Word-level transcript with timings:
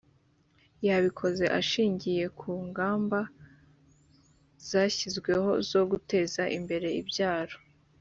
yabikoze 0.87 1.45
ashingiye 1.59 2.23
ku 2.39 2.51
ngamba 2.67 3.19
zashyizweho 4.69 5.49
zo 5.69 5.81
guteza 5.91 6.43
imbere 6.57 6.87
ibyaro 7.01 7.57